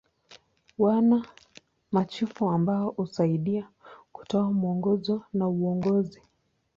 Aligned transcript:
Wana 0.77 1.25
machifu 1.91 2.49
ambao 2.49 2.89
husaidia 2.89 3.69
kutoa 4.13 4.51
mwongozo 4.53 5.23
na 5.33 5.47
uongozi. 5.47 6.21